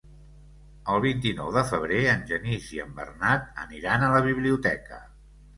[0.93, 5.03] El vint-i-nou de febrer en Genís i en Bernat aniran a la biblioteca.